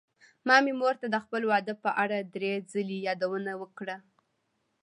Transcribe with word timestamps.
ما 0.47 0.55
مې 0.63 0.73
مور 0.79 0.95
ته 1.01 1.07
د 1.09 1.15
خپل 1.23 1.41
واده 1.51 1.73
په 1.83 1.89
اړه 2.03 2.17
دری 2.33 2.53
ځلې 2.71 2.97
يادوونه 3.07 3.51
وکړه. 3.61 3.97